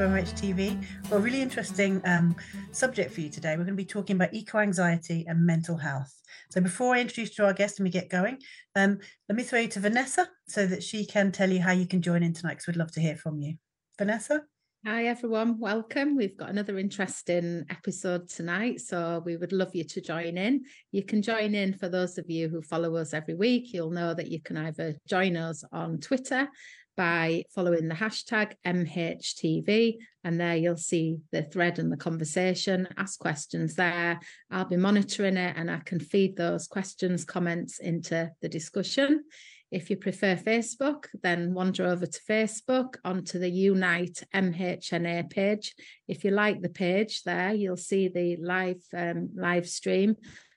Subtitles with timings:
[0.00, 0.82] to MHTV.
[1.10, 2.34] Well, a really interesting um,
[2.72, 3.50] subject for you today.
[3.50, 6.10] We're going to be talking about eco anxiety and mental health.
[6.48, 8.38] So, before I introduce to our guest and we get going,
[8.74, 11.86] um, let me throw you to Vanessa so that she can tell you how you
[11.86, 13.56] can join in tonight because we'd love to hear from you.
[13.98, 14.42] Vanessa?
[14.86, 15.58] Hi, everyone.
[15.58, 16.16] Welcome.
[16.16, 18.80] We've got another interesting episode tonight.
[18.80, 20.64] So we would love you to join in.
[20.92, 23.74] You can join in for those of you who follow us every week.
[23.74, 26.48] You'll know that you can either join us on Twitter
[26.96, 32.88] by following the hashtag MHTV, and there you'll see the thread and the conversation.
[32.96, 34.20] Ask questions there.
[34.50, 39.24] I'll be monitoring it and I can feed those questions, comments into the discussion.
[39.70, 45.74] If you prefer Facebook, then wander over to Facebook onto the Unite MHNA page.
[46.08, 50.16] If you like the page there, you'll see the live um, live stream.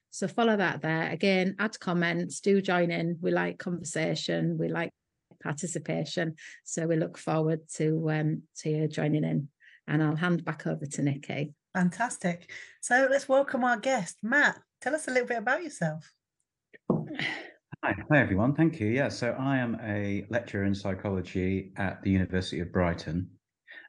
[0.09, 1.09] So follow that there.
[1.11, 3.17] Again, add comments, do join in.
[3.21, 4.91] We like conversation, we like
[5.43, 6.35] participation.
[6.63, 9.49] So we look forward to um, to you joining in.
[9.87, 11.53] And I'll hand back over to Nicky.
[11.73, 12.49] Fantastic.
[12.81, 14.59] So let's welcome our guest, Matt.
[14.81, 16.09] Tell us a little bit about yourself.
[16.89, 18.53] Hi, hi everyone.
[18.55, 18.87] Thank you.
[18.87, 23.27] Yeah, so I am a lecturer in psychology at the University of Brighton,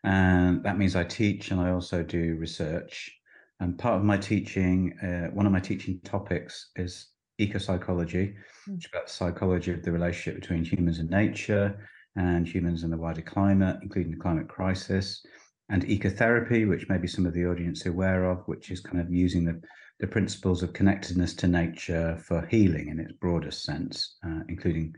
[0.03, 3.13] and that means I teach and I also do research.
[3.61, 7.07] And part of my teaching, uh, one of my teaching topics is
[7.39, 8.75] eco psychology, hmm.
[8.75, 11.79] which is about the psychology of the relationship between humans and nature,
[12.17, 15.25] and humans and the wider climate, including the climate crisis,
[15.69, 19.13] and ecotherapy, which maybe some of the audience are aware of, which is kind of
[19.13, 19.61] using the
[20.01, 24.95] the principles of connectedness to nature for healing in its broadest sense, uh, including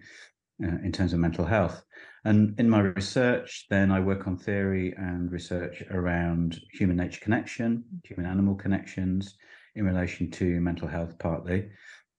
[0.64, 1.84] uh, in terms of mental health.
[2.24, 7.84] And in my research, then I work on theory and research around human nature connection,
[8.04, 9.36] human animal connections
[9.74, 11.68] in relation to mental health, partly,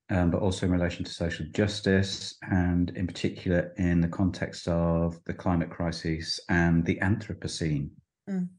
[0.09, 5.19] um, but also in relation to social justice, and in particular in the context of
[5.25, 7.89] the climate crisis and the Anthropocene.
[8.29, 8.49] Mm.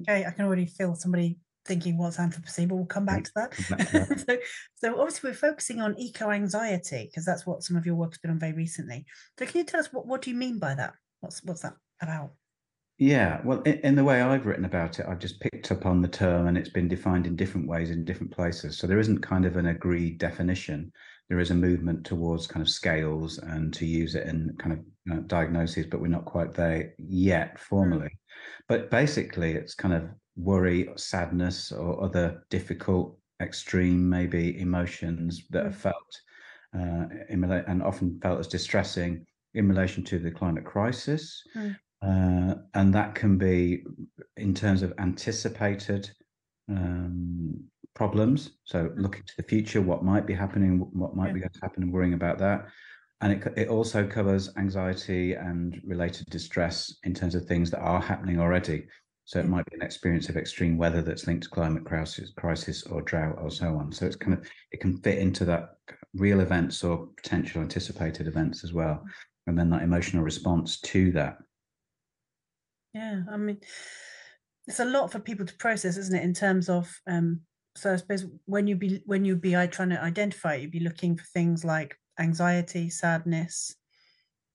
[0.00, 4.24] Okay, I can already feel somebody thinking what's Anthropocene, but we'll come back to that.
[4.28, 4.36] so,
[4.74, 8.30] so obviously we're focusing on eco anxiety because that's what some of your work's been
[8.30, 9.06] on very recently.
[9.38, 10.94] So can you tell us what, what do you mean by that?
[11.20, 12.32] What's what's that about?
[12.98, 16.00] Yeah, well, in, in, the way I've written about it, I've just picked up on
[16.00, 18.78] the term and it's been defined in different ways in different places.
[18.78, 20.92] So there isn't kind of an agreed definition.
[21.28, 25.16] There is a movement towards kind of scales and to use it in kind of
[25.16, 28.06] uh, diagnoses, but we're not quite there yet formally.
[28.06, 28.18] Mm.
[28.68, 35.70] But basically, it's kind of worry, sadness, or other difficult, extreme, maybe emotions that are
[35.70, 35.74] mm.
[35.74, 36.20] felt
[36.78, 41.42] uh, in, and often felt as distressing in relation to the climate crisis.
[41.56, 41.76] Mm.
[42.04, 43.82] Uh, and that can be
[44.36, 46.10] in terms of anticipated
[46.68, 47.58] um,
[47.94, 48.50] problems.
[48.64, 48.92] So mm.
[48.96, 51.32] looking to the future, what might be happening, what might yeah.
[51.32, 52.66] be going to happen, and worrying about that.
[53.20, 58.00] And it, it also covers anxiety and related distress in terms of things that are
[58.00, 58.86] happening already.
[59.24, 62.82] So it might be an experience of extreme weather that's linked to climate crisis, crisis
[62.82, 63.92] or drought or so on.
[63.92, 65.76] So it's kind of it can fit into that
[66.14, 69.02] real events or potential anticipated events as well,
[69.46, 71.38] and then that emotional response to that.
[72.94, 73.58] Yeah, I mean,
[74.66, 76.22] it's a lot for people to process, isn't it?
[76.22, 77.40] In terms of, um,
[77.76, 81.16] so I suppose when you be when you be trying to identify, you'd be looking
[81.16, 83.74] for things like anxiety, sadness,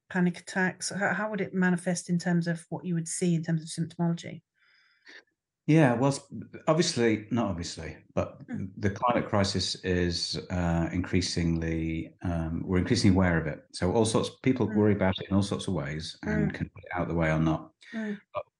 [0.09, 0.89] panic attacks.
[0.89, 3.67] How, how would it manifest in terms of what you would see in terms of
[3.67, 4.41] symptomology?
[5.69, 6.18] Yeah, well,
[6.68, 8.69] obviously, not obviously, but mm.
[8.78, 13.59] the climate crisis is uh, increasingly, um, we're increasingly aware of it.
[13.72, 14.75] So all sorts, of people mm.
[14.75, 16.56] worry about it in all sorts of ways and mm.
[16.56, 17.69] can put it out the way or not.
[17.91, 18.13] Hmm.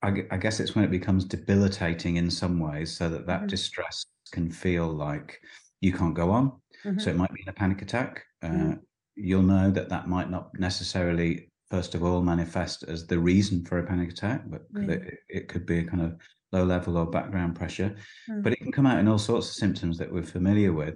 [0.04, 3.48] I, I, guess it's when it becomes debilitating in some ways, so that that mm-hmm.
[3.48, 5.40] distress can feel like
[5.82, 6.52] you can't go on.
[6.86, 7.00] Mm-hmm.
[7.00, 8.24] So it might be in a panic attack.
[8.44, 8.80] Uh, mm.
[9.16, 13.80] you'll know that that might not necessarily, first of all, manifest as the reason for
[13.80, 16.20] a panic attack, but it, it could be a kind of
[16.52, 17.96] low level or background pressure,
[18.30, 18.44] mm.
[18.44, 20.96] but it can come out in all sorts of symptoms that we're familiar with,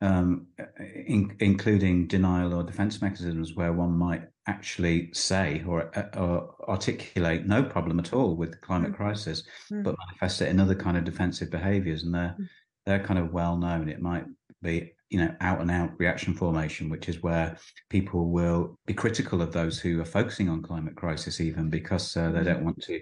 [0.00, 0.46] um,
[1.06, 7.46] in, including denial or defense mechanisms where one might actually say or, uh, or articulate
[7.46, 8.96] no problem at all with the climate mm.
[8.96, 9.82] crisis, mm.
[9.82, 12.02] but manifest it in other kind of defensive behaviors.
[12.04, 12.44] And they're, hmm.
[12.86, 13.88] they're kind of well known.
[13.88, 14.24] It might
[14.62, 17.58] be you know out and out reaction formation which is where
[17.90, 22.30] people will be critical of those who are focusing on climate crisis even because uh,
[22.30, 22.44] they hmm.
[22.46, 22.98] don't want to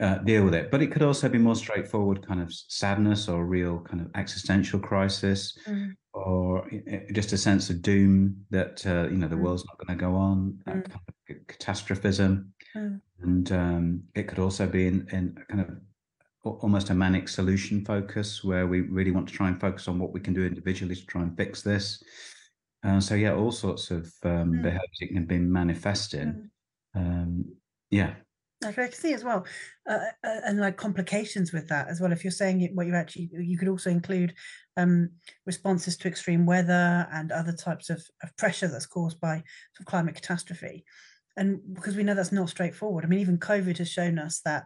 [0.00, 0.70] uh, deal with it.
[0.70, 4.80] But it could also be more straightforward kind of sadness or real kind of existential
[4.80, 5.92] crisis mm.
[6.12, 6.68] or
[7.12, 9.42] just a sense of doom that, uh, you know, the mm.
[9.42, 10.72] world's not going to go on, mm.
[10.72, 12.52] kind of catastrophism.
[12.76, 13.00] Mm.
[13.22, 15.70] And um, it could also be in, in kind of
[16.44, 20.12] almost a manic solution focus where we really want to try and focus on what
[20.12, 22.02] we can do individually to try and fix this.
[22.82, 24.62] Uh, so yeah, all sorts of um, mm.
[24.62, 26.50] behaviors it can be manifesting.
[26.94, 27.00] Mm.
[27.00, 27.44] Um,
[27.90, 28.14] yeah,
[28.62, 29.44] I can see as well,
[29.88, 32.12] uh, uh, and like complications with that as well.
[32.12, 34.34] If you're saying it, what you actually, you could also include
[34.76, 35.10] um,
[35.46, 39.86] responses to extreme weather and other types of, of pressure that's caused by sort of
[39.86, 40.84] climate catastrophe.
[41.36, 43.04] And because we know that's not straightforward.
[43.04, 44.64] I mean, even COVID has shown us that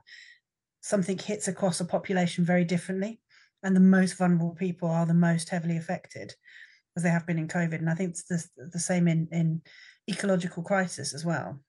[0.80, 3.20] something hits across a population very differently,
[3.62, 6.34] and the most vulnerable people are the most heavily affected,
[6.96, 7.78] as they have been in COVID.
[7.78, 9.62] And I think it's the, the same in in
[10.08, 11.60] ecological crisis as well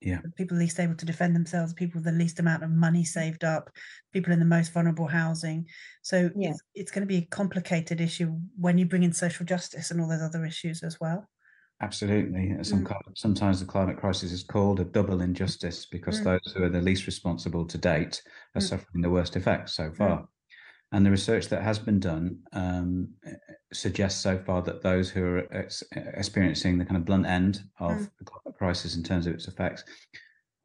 [0.00, 3.44] yeah people least able to defend themselves people with the least amount of money saved
[3.44, 3.70] up
[4.12, 5.66] people in the most vulnerable housing
[6.02, 6.50] so yeah.
[6.50, 10.00] it's, it's going to be a complicated issue when you bring in social justice and
[10.00, 11.28] all those other issues as well
[11.82, 12.96] absolutely Some, mm.
[13.14, 16.24] sometimes the climate crisis is called a double injustice because mm.
[16.24, 18.22] those who are the least responsible to date
[18.54, 18.68] are mm.
[18.68, 19.96] suffering the worst effects so mm.
[19.96, 20.28] far
[20.92, 23.08] and the research that has been done um,
[23.72, 27.92] suggests so far that those who are ex- experiencing the kind of blunt end of
[27.92, 28.10] mm.
[28.18, 29.84] the climate crisis in terms of its effects,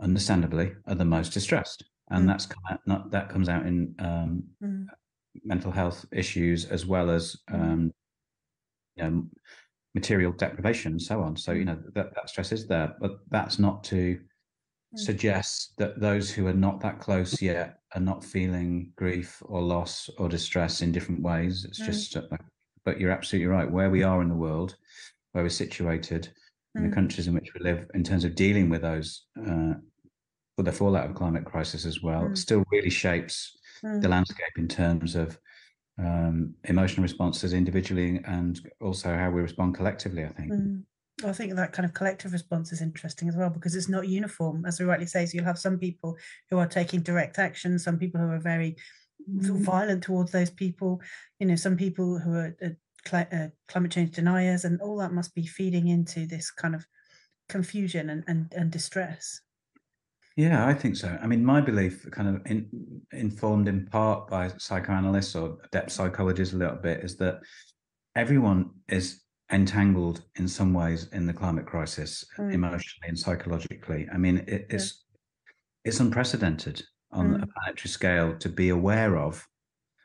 [0.01, 1.85] understandably, are the most distressed.
[2.09, 2.27] And mm.
[2.27, 2.47] that's
[2.87, 4.87] not, that comes out in um, mm.
[5.43, 7.55] mental health issues as well as mm.
[7.55, 7.93] um,
[8.95, 9.23] you know,
[9.93, 11.37] material deprivation and so on.
[11.37, 14.19] So you know that, that stress is there, but that's not to
[14.95, 14.99] mm.
[14.99, 20.09] suggest that those who are not that close yet are not feeling grief or loss
[20.17, 21.65] or distress in different ways.
[21.65, 21.85] It's mm.
[21.85, 22.21] just, uh,
[22.83, 23.69] but you're absolutely right.
[23.69, 24.75] Where we are in the world,
[25.31, 26.29] where we're situated,
[26.75, 26.79] mm.
[26.79, 26.95] in the mm.
[26.95, 29.73] countries in which we live, in terms of dealing with those, uh,
[30.57, 32.37] with the fallout of climate crisis as well, mm.
[32.37, 34.01] still really shapes mm.
[34.01, 35.37] the landscape in terms of
[35.97, 40.25] um, emotional responses individually and also how we respond collectively.
[40.25, 40.51] I think.
[41.23, 44.65] I think that kind of collective response is interesting as well because it's not uniform,
[44.65, 45.25] as we rightly say.
[45.25, 46.17] So you'll have some people
[46.49, 48.75] who are taking direct action, some people who are very
[49.29, 49.59] mm.
[49.61, 51.01] violent towards those people,
[51.39, 52.69] you know, some people who are uh,
[53.07, 56.85] cl- uh, climate change deniers, and all that must be feeding into this kind of
[57.47, 59.41] confusion and, and, and distress.
[60.35, 61.17] Yeah, I think so.
[61.21, 62.67] I mean, my belief, kind of in,
[63.13, 67.39] informed in part by psychoanalysts or depth psychologists a little bit, is that
[68.17, 69.21] everyone is
[69.51, 72.53] entangled in some ways in the climate crisis, mm.
[72.53, 74.07] emotionally and psychologically.
[74.13, 75.03] I mean, it, it's
[75.45, 75.89] yeah.
[75.89, 77.43] it's unprecedented on mm.
[77.43, 79.45] a planetary scale to be aware of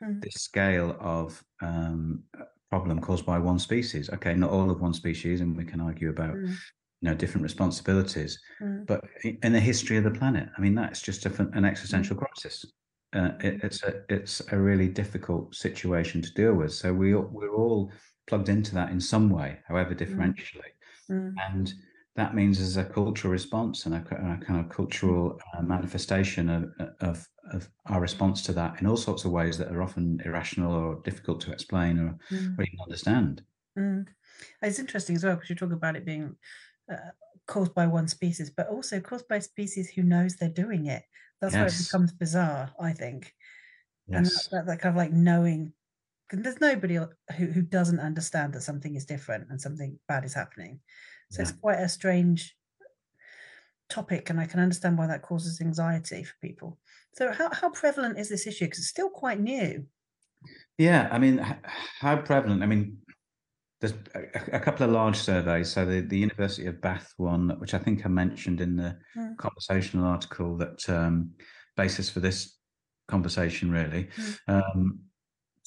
[0.03, 0.21] mm.
[0.21, 2.23] this scale of um,
[2.69, 4.09] problem caused by one species.
[4.11, 6.47] Okay, not all of one species, and we can argue about mm.
[6.47, 8.85] you know different responsibilities, mm.
[8.85, 9.03] but
[9.43, 12.19] in the history of the planet, I mean, that's just a, an existential mm.
[12.19, 12.65] crisis.
[13.13, 16.73] Uh, it, it's a it's a really difficult situation to deal with.
[16.73, 17.91] So we we're all
[18.31, 19.99] plugged into that in some way, however mm.
[19.99, 20.71] differentially.
[21.09, 21.33] Mm.
[21.49, 21.73] And
[22.15, 26.71] that means there's a cultural response and a, a kind of cultural uh, manifestation of,
[27.01, 30.73] of, of, our response to that in all sorts of ways that are often irrational
[30.73, 32.57] or difficult to explain or, mm.
[32.57, 33.43] or even understand.
[33.77, 34.07] Mm.
[34.61, 36.37] It's interesting as well because you talk about it being
[36.89, 37.11] uh,
[37.47, 41.03] caused by one species, but also caused by species who knows they're doing it.
[41.41, 41.59] That's yes.
[41.59, 43.35] where it becomes bizarre, I think.
[44.07, 44.17] Yes.
[44.17, 45.73] And that, that, that kind of like knowing
[46.31, 50.79] there's nobody who, who doesn't understand that something is different and something bad is happening.
[51.29, 51.49] So yeah.
[51.49, 52.55] it's quite a strange
[53.89, 56.79] topic, and I can understand why that causes anxiety for people.
[57.13, 58.65] So, how, how prevalent is this issue?
[58.65, 59.85] Because it's still quite new.
[60.77, 61.45] Yeah, I mean,
[61.99, 62.63] how prevalent?
[62.63, 62.97] I mean,
[63.81, 65.71] there's a, a, couple of large surveys.
[65.71, 69.37] So the, the University of Bath one, which I think I mentioned in the mm.
[69.37, 71.31] conversational article, that um,
[71.75, 72.57] basis for this
[73.07, 74.07] conversation really.
[74.17, 74.37] Mm.
[74.47, 74.99] Um,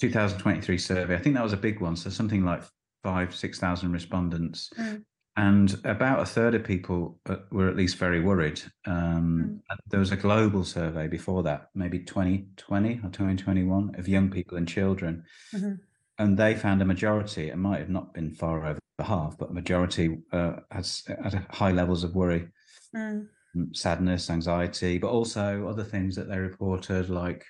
[0.00, 1.14] 2023 survey.
[1.14, 1.96] I think that was a big one.
[1.96, 2.62] So something like
[3.02, 4.70] five, 6,000 respondents.
[4.78, 5.04] Mm.
[5.36, 8.62] And about a third of people uh, were at least very worried.
[8.86, 9.76] Um, mm.
[9.88, 14.68] There was a global survey before that, maybe 2020 or 2021, of young people and
[14.68, 15.24] children.
[15.52, 15.74] Mm-hmm.
[16.18, 19.50] And they found a majority, it might have not been far over the half, but
[19.50, 22.48] a majority uh, has had high levels of worry,
[22.94, 23.26] mm.
[23.72, 27.44] sadness, anxiety, but also other things that they reported, like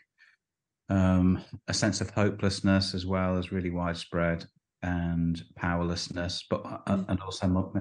[0.88, 4.44] um, a sense of hopelessness as well as really widespread
[4.82, 7.08] and powerlessness, but uh, mm.
[7.08, 7.72] and also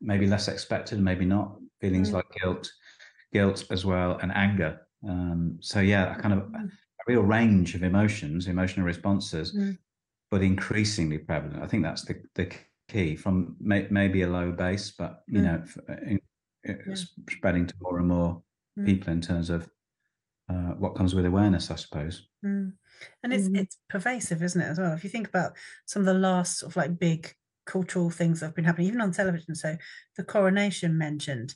[0.00, 2.14] maybe less expected, maybe not feelings mm.
[2.14, 2.70] like guilt,
[3.32, 4.80] guilt as well, and anger.
[5.08, 6.66] Um, so yeah, a kind of mm.
[6.66, 6.68] a
[7.06, 9.78] real range of emotions, emotional responses, mm.
[10.30, 11.62] but increasingly prevalent.
[11.62, 12.52] I think that's the the
[12.88, 15.44] key from may, maybe a low base, but you mm.
[15.44, 15.62] know,
[16.06, 16.20] in,
[16.64, 16.94] yeah.
[17.30, 18.42] spreading to more and more
[18.78, 18.84] mm.
[18.84, 19.68] people in terms of
[20.48, 22.26] uh, what comes with awareness, I suppose.
[22.44, 22.72] Mm.
[23.22, 23.58] And it's mm.
[23.58, 24.92] it's pervasive, isn't it, as well?
[24.92, 25.52] If you think about
[25.86, 27.32] some of the last sort of like big
[27.66, 29.54] cultural things that have been happening, even on television.
[29.54, 29.76] So
[30.16, 31.54] the coronation mentioned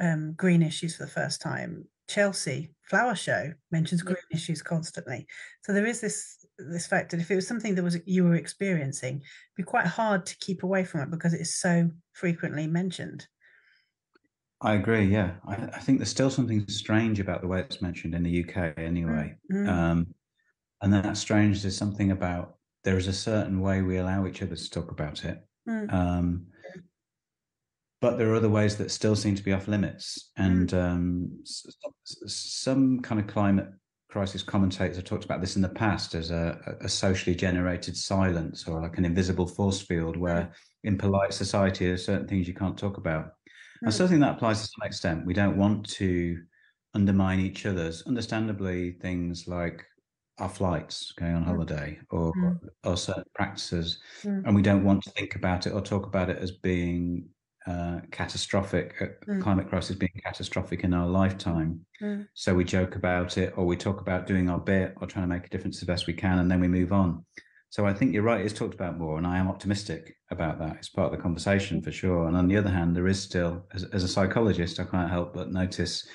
[0.00, 1.86] um, green issues for the first time.
[2.08, 4.36] Chelsea Flower Show mentions green yeah.
[4.36, 5.26] issues constantly.
[5.62, 8.34] So there is this this fact that if it was something that was you were
[8.34, 12.66] experiencing, it'd be quite hard to keep away from it because it is so frequently
[12.66, 13.26] mentioned.
[14.62, 15.04] I agree.
[15.04, 18.44] Yeah, I, I, think there's still something strange about the way it's mentioned in the
[18.44, 19.34] UK, anyway.
[19.52, 19.68] Mm-hmm.
[19.68, 20.06] Um,
[20.80, 24.56] and that strange is something about there is a certain way we allow each other
[24.56, 25.38] to talk about it.
[25.68, 25.92] Mm.
[25.92, 26.46] Um,
[28.00, 30.32] but there are other ways that still seem to be off limits.
[30.36, 30.90] And mm.
[30.90, 33.68] um, some kind of climate
[34.10, 38.66] crisis commentators have talked about this in the past as a, a socially generated silence
[38.66, 40.50] or like an invisible force field where mm.
[40.84, 43.34] in polite society there are certain things you can't talk about.
[43.86, 45.26] I still think that applies to some extent.
[45.26, 46.38] We don't want to
[46.94, 49.84] undermine each other's, understandably, things like
[50.38, 52.58] our flights going on holiday or mm.
[52.84, 54.42] or certain practices, mm.
[54.46, 57.28] and we don't want to think about it or talk about it as being
[57.66, 58.98] uh, catastrophic,
[59.28, 59.42] mm.
[59.42, 61.80] climate crisis being catastrophic in our lifetime.
[62.00, 62.26] Mm.
[62.34, 65.34] So we joke about it, or we talk about doing our bit, or trying to
[65.34, 67.24] make a difference the best we can, and then we move on.
[67.72, 70.76] So I think you're right; it's talked about more, and I am optimistic about that.
[70.76, 72.28] It's part of the conversation for sure.
[72.28, 75.32] And on the other hand, there is still, as, as a psychologist, I can't help
[75.32, 76.06] but notice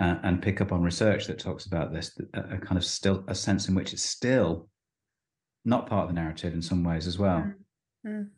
[0.00, 3.22] uh, and pick up on research that talks about this, a, a, kind of still
[3.28, 4.68] a sense in which it's still
[5.64, 7.52] not part of the narrative in some ways as well.
[8.04, 8.30] Mm.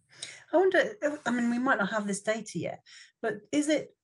[0.53, 0.93] I wonder.
[1.25, 2.83] I mean, we might not have this data yet,
[3.23, 3.97] but is it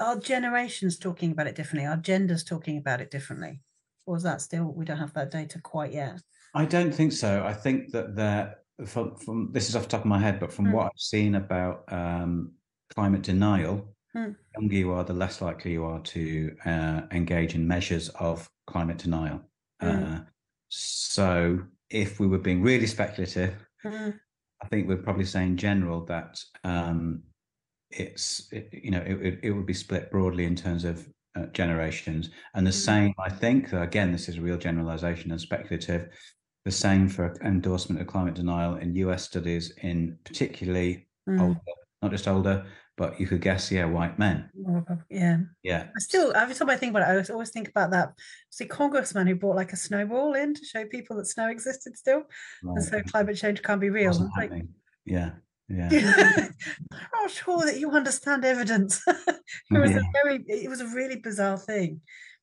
[0.00, 1.86] our generations talking about it differently?
[1.86, 3.60] Our genders talking about it differently,
[4.06, 6.20] or is that still we don't have that data quite yet?
[6.56, 7.44] I don't think so.
[7.44, 10.50] I think that there, from, from this is off the top of my head, but
[10.50, 10.72] from mm.
[10.72, 12.52] what I've seen about um,
[12.94, 14.34] climate denial, mm.
[14.34, 18.48] the younger you are, the less likely you are to uh, engage in measures of
[18.66, 19.42] climate denial.
[19.82, 20.20] Mm.
[20.20, 20.20] Uh,
[20.68, 21.58] so,
[21.90, 24.10] if we were being really speculative, hmm.
[24.62, 27.22] I think we're probably saying in general that um,
[27.90, 32.30] it's it, you know it, it would be split broadly in terms of uh, generations,
[32.54, 32.74] and the mm.
[32.74, 36.08] same I think again this is a real generalization and speculative.
[36.66, 41.40] The same for endorsement of climate denial in US studies in particularly mm.
[41.40, 41.60] older,
[42.02, 44.50] not just older, but you could guess, yeah, white men.
[45.08, 45.36] Yeah.
[45.62, 45.84] Yeah.
[45.96, 48.14] I still, every time I think about it, I always think about that.
[48.50, 52.24] See, congressman who brought like a snowball in to show people that snow existed still.
[52.64, 52.78] Right.
[52.78, 54.28] And so climate change can't be real.
[54.36, 54.50] Like,
[55.04, 55.34] yeah.
[55.68, 55.88] Yeah.
[56.92, 59.00] I'm not sure that you understand evidence.
[59.06, 59.98] it was yeah.
[59.98, 62.00] a very, it was a really bizarre thing.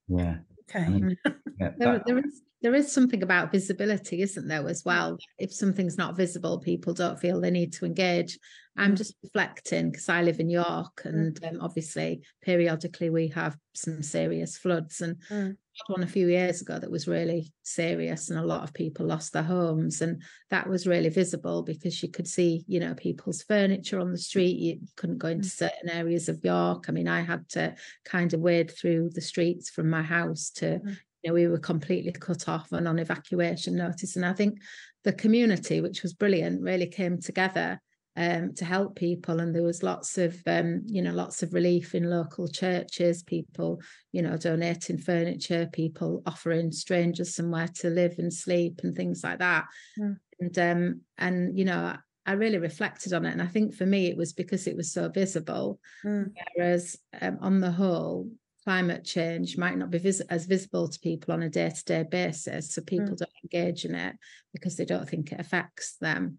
[0.07, 0.37] Yeah.
[0.69, 0.85] Okay.
[0.85, 1.17] I mean,
[1.59, 5.17] yeah, there, there is there is something about visibility, isn't there, as well?
[5.37, 8.39] If something's not visible, people don't feel they need to engage.
[8.77, 8.97] I'm mm.
[8.97, 11.09] just reflecting because I live in York, mm.
[11.09, 15.01] and um, obviously, periodically we have some serious floods.
[15.01, 15.57] And mm.
[15.87, 19.33] one a few years ago that was really serious, and a lot of people lost
[19.33, 23.99] their homes, and that was really visible because you could see, you know, people's furniture
[23.99, 24.57] on the street.
[24.57, 25.51] You couldn't go into mm.
[25.51, 26.85] certain areas of York.
[26.87, 30.79] I mean, I had to kind of wade through the streets from my house to
[31.23, 34.15] you know, we were completely cut off and on evacuation notice.
[34.15, 34.59] And I think
[35.03, 37.79] the community, which was brilliant, really came together
[38.15, 39.39] um, to help people.
[39.39, 43.81] And there was lots of, um, you know, lots of relief in local churches, people,
[44.11, 49.39] you know, donating furniture, people offering strangers somewhere to live and sleep and things like
[49.39, 49.65] that.
[49.99, 50.17] Mm.
[50.39, 53.31] And, um, and, you know, I really reflected on it.
[53.31, 55.79] And I think for me, it was because it was so visible.
[56.05, 56.31] Mm.
[56.55, 58.29] Whereas um, on the whole,
[58.63, 62.81] climate change might not be vis- as visible to people on a day-to-day basis so
[62.81, 63.17] people mm.
[63.17, 64.15] don't engage in it
[64.53, 66.37] because they don't think it affects them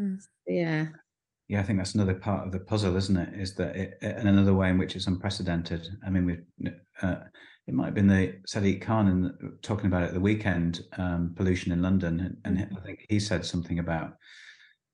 [0.00, 0.18] mm.
[0.46, 0.86] yeah
[1.48, 4.28] yeah i think that's another part of the puzzle isn't it is that it, and
[4.28, 6.38] another way in which it's unprecedented i mean we
[7.02, 7.16] uh,
[7.66, 11.72] it might have been the Sadiq Khan in, talking about it the weekend um, pollution
[11.72, 12.78] in London, and, and mm.
[12.78, 14.12] I think he said something about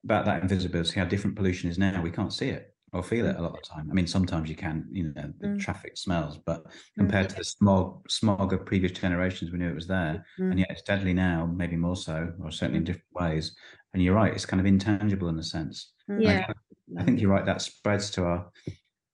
[0.04, 2.00] about that invisibility, how different pollution is now.
[2.02, 3.38] We can't see it, or feel it mm.
[3.38, 3.88] a lot of the time.
[3.90, 5.60] I mean, sometimes you can, you know, the mm.
[5.60, 6.64] traffic smells, but
[6.98, 7.30] compared mm.
[7.30, 10.50] to the smog, smog of previous generations, we knew it was there, mm.
[10.50, 12.86] and yet it's deadly now, maybe more so, or certainly in mm.
[12.86, 13.54] different ways.
[13.94, 15.92] And you're right; it's kind of intangible in a sense.
[16.18, 17.46] Yeah, I, I think you're right.
[17.46, 18.50] That spreads to our.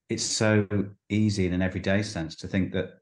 [0.08, 0.66] It's so
[1.11, 2.92] easy in an everyday sense to think that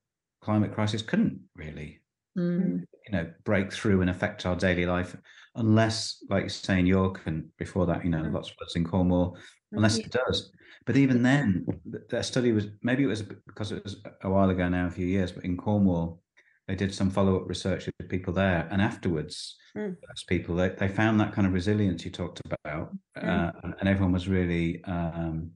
[0.40, 2.00] climate crisis couldn't really,
[2.35, 5.16] you know, break through and affect our daily life
[5.56, 8.85] unless, like you say, in York and before that, you know, lots of floods in
[8.85, 9.37] Cornwall,
[9.73, 10.51] unless it does.
[10.87, 11.67] But even then,
[12.11, 15.07] that study was maybe it was because it was a while ago now, a few
[15.07, 16.23] years, but in Cornwall,
[16.69, 18.69] they did some follow up research with people there.
[18.71, 19.97] And afterwards, mm.
[20.01, 22.97] those people, they, they found that kind of resilience you talked about.
[23.17, 23.49] Mm.
[23.65, 25.53] Uh, and, everyone was really, um,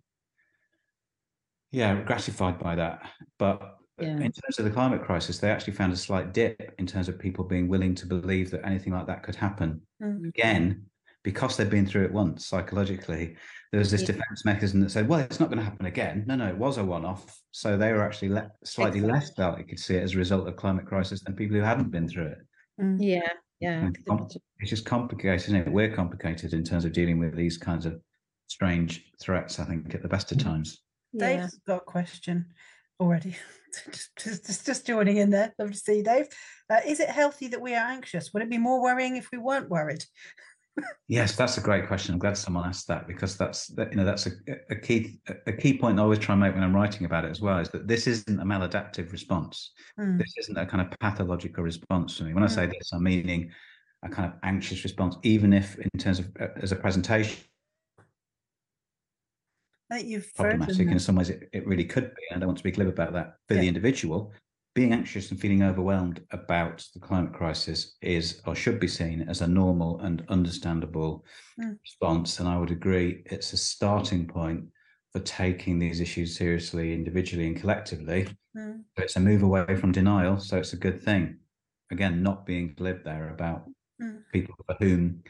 [1.73, 3.09] yeah, gratified by that.
[3.39, 4.09] But yeah.
[4.09, 7.19] in terms of the climate crisis, they actually found a slight dip in terms of
[7.19, 9.83] people being willing to believe that anything like that could happen.
[10.01, 10.29] Mm.
[10.29, 10.87] Again,
[11.23, 13.37] because they've been through it once psychologically,
[13.73, 14.09] there was this yeah.
[14.09, 16.25] defense mechanism that said, well, it's not going to happen again.
[16.27, 17.41] No, no, it was a one off.
[17.53, 19.13] So they were actually le- slightly exactly.
[19.13, 21.91] less likely to see it as a result of climate crisis than people who hadn't
[21.91, 22.39] been through it.
[22.81, 22.97] Mm.
[22.99, 23.91] Yeah, yeah.
[24.59, 25.73] It's just complicated, isn't it?
[25.73, 28.01] We're complicated in terms of dealing with these kinds of
[28.49, 30.45] strange threats, I think, at the best of mm.
[30.45, 30.83] times.
[31.13, 31.37] Yeah.
[31.37, 32.47] Dave's got a question
[32.99, 33.37] already.
[33.93, 35.55] just, just, just joining in there.
[35.59, 36.27] Love to see you, Dave.
[36.69, 38.33] Uh, is it healthy that we are anxious?
[38.33, 40.05] Would it be more worrying if we weren't worried?
[41.09, 42.15] Yes, that's a great question.
[42.15, 44.31] I'm glad someone asked that because that's you know that's a,
[44.71, 47.31] a key a key point I always try and make when I'm writing about it
[47.31, 49.73] as well is that this isn't a maladaptive response.
[49.99, 50.19] Mm.
[50.19, 52.35] This isn't a kind of pathological response to me.
[52.35, 52.51] When mm.
[52.51, 53.51] I say this, I'm meaning
[54.03, 57.43] a kind of anxious response, even if in terms of uh, as a presentation
[59.91, 62.23] that you've problematic in some ways it, it really could be.
[62.35, 63.63] I don't want to be glib about that for yeah.
[63.63, 64.33] the individual.
[64.81, 69.43] Being anxious and feeling overwhelmed about the climate crisis is or should be seen as
[69.43, 71.23] a normal and understandable
[71.61, 71.79] mm.
[71.83, 72.41] response.
[72.41, 74.65] And I would agree it's a starting point
[75.13, 78.27] for taking these issues seriously individually and collectively.
[78.57, 78.85] Mm.
[78.97, 80.41] it's a move away from denial.
[80.41, 81.41] So it's a good thing.
[81.91, 83.67] Again, not being glib there about
[84.03, 84.23] mm.
[84.33, 85.23] people for whom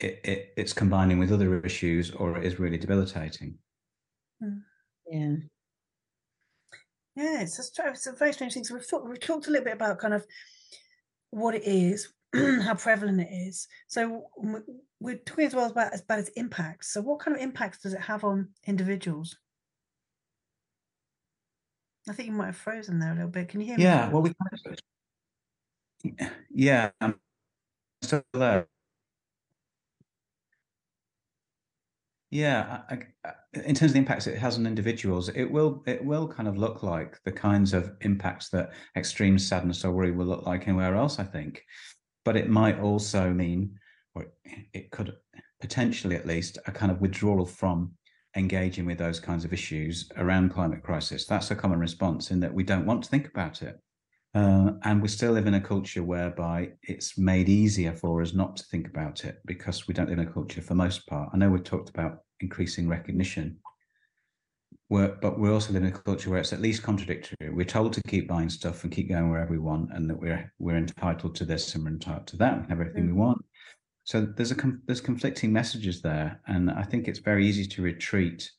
[0.00, 3.58] it, it, it's combining with other issues or it is really debilitating.
[4.42, 4.62] Mm.
[5.10, 5.36] Yeah.
[7.18, 8.62] Yeah, it's just it's a very strange thing.
[8.62, 10.24] So we've, we've talked a little bit about kind of
[11.30, 13.66] what it is, how prevalent it is.
[13.88, 14.26] So
[15.00, 16.92] we're talking as well about, about its impacts.
[16.92, 19.36] So what kind of impacts does it have on individuals?
[22.08, 23.48] I think you might have frozen there a little bit.
[23.48, 23.82] Can you hear me?
[23.82, 24.32] Yeah, well, we
[26.54, 27.16] yeah, um,
[28.00, 28.60] I'm still there.
[28.60, 28.77] Uh,
[32.30, 36.04] Yeah, I, I, in terms of the impacts it has on individuals, it will it
[36.04, 40.26] will kind of look like the kinds of impacts that extreme sadness or worry will
[40.26, 41.18] look like anywhere else.
[41.18, 41.62] I think,
[42.24, 43.78] but it might also mean,
[44.14, 44.26] or
[44.74, 45.16] it could
[45.60, 47.92] potentially at least, a kind of withdrawal from
[48.36, 51.26] engaging with those kinds of issues around climate crisis.
[51.26, 53.80] That's a common response in that we don't want to think about it.
[54.34, 58.56] Uh, and we still live in a culture whereby it's made easier for us not
[58.56, 61.30] to think about it because we don't live in a culture for most part.
[61.32, 63.58] I know we've talked about increasing recognition,
[64.90, 67.50] we're, but we also live in a culture where it's at least contradictory.
[67.50, 70.52] We're told to keep buying stuff and keep going wherever we want, and that we're
[70.58, 72.56] we're entitled to this and we're entitled to that.
[72.56, 73.14] We have everything mm-hmm.
[73.14, 73.44] we want.
[74.04, 78.50] So there's a there's conflicting messages there, and I think it's very easy to retreat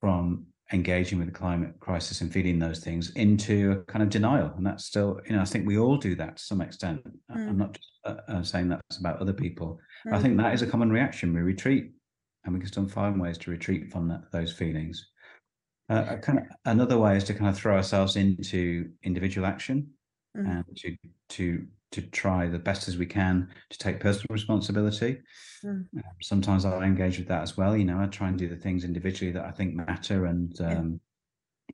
[0.00, 4.52] from engaging with the climate crisis and feeding those things into a kind of denial.
[4.56, 7.00] And that's still, you know, I think we all do that to some extent.
[7.30, 7.48] Mm.
[7.48, 9.78] I'm not just uh, uh, saying that's about other people.
[10.06, 10.14] Mm.
[10.14, 11.32] I think that is a common reaction.
[11.32, 11.92] We retreat,
[12.44, 15.10] and we can still find ways to retreat from that, those feelings.
[15.88, 19.88] Uh, kind of another way is to kind of throw ourselves into individual action
[20.36, 20.46] mm.
[20.46, 20.96] and to
[21.30, 25.20] to to try the best as we can to take personal responsibility.
[25.64, 25.86] Mm.
[25.96, 27.76] Um, sometimes I engage with that as well.
[27.76, 30.26] You know, I try and do the things individually that I think matter.
[30.26, 31.00] And um,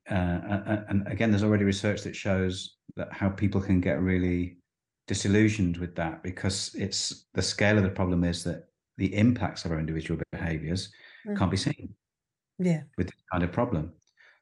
[0.09, 0.39] yeah.
[0.67, 4.57] uh, and again, there's already research that shows that how people can get really
[5.07, 8.63] disillusioned with that because it's the scale of the problem is that
[8.97, 10.91] the impacts of our individual behaviors
[11.27, 11.37] mm.
[11.37, 11.93] can't be seen.
[12.57, 13.91] Yeah, with this kind of problem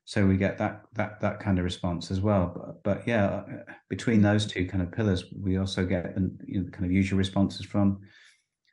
[0.05, 3.43] so we get that that that kind of response as well but, but yeah
[3.89, 6.13] between those two kind of pillars we also get
[6.45, 7.99] you know, kind of usual responses from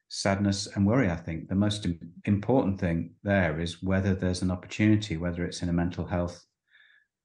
[0.09, 1.87] sadness and worry i think the most
[2.25, 6.45] important thing there is whether there's an opportunity whether it's in a mental health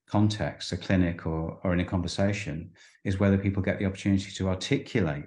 [0.08, 2.70] context a clinic or or in a conversation
[3.04, 5.26] is whether people get the opportunity to articulate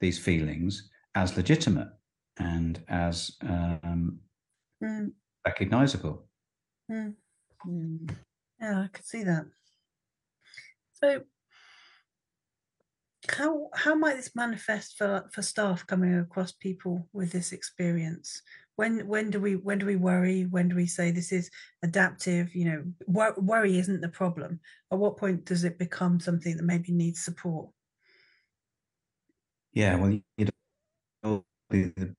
[0.00, 1.88] these feelings as legitimate
[2.38, 4.18] and as um,
[4.82, 5.10] mm.
[5.46, 6.26] recognizable
[6.90, 7.14] mm.
[7.66, 8.14] Mm.
[8.60, 9.44] Yeah, I could see that.
[10.94, 11.22] So,
[13.28, 18.42] how how might this manifest for for staff coming across people with this experience?
[18.76, 20.44] When when do we when do we worry?
[20.44, 21.50] When do we say this is
[21.82, 22.54] adaptive?
[22.54, 24.60] You know, wor- worry isn't the problem.
[24.90, 27.68] At what point does it become something that maybe needs support?
[29.72, 30.48] Yeah, well, you
[31.22, 32.14] don't be the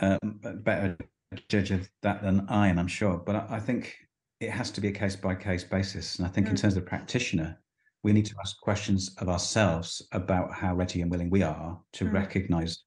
[0.00, 0.96] uh, better
[1.48, 3.16] judge of that than I am, I'm sure.
[3.16, 3.96] But I, I think
[4.44, 6.18] it has to be a case by case basis.
[6.18, 6.50] And I think, mm.
[6.50, 7.58] in terms of the practitioner,
[8.02, 12.04] we need to ask questions of ourselves about how ready and willing we are to
[12.04, 12.12] mm.
[12.12, 12.84] recognize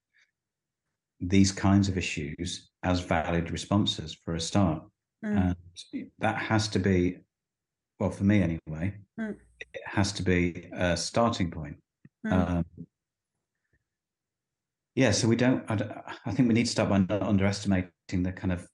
[1.20, 4.84] these kinds of issues as valid responses for a start.
[5.26, 5.56] Mm.
[5.93, 7.17] And that has to be,
[8.00, 9.36] well, for me anyway, mm.
[9.60, 11.78] it has to be a starting point.
[12.26, 12.32] Mm.
[12.32, 12.65] Um,
[14.96, 15.91] yeah, so we don't I, don't.
[16.26, 18.67] I, think we need to start by not underestimating the kind of